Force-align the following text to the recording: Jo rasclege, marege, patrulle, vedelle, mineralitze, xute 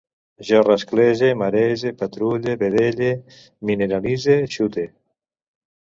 Jo 0.47 0.61
rasclege, 0.67 1.29
marege, 1.41 1.91
patrulle, 2.01 2.57
vedelle, 2.63 3.13
mineralitze, 3.71 4.39
xute 4.57 4.91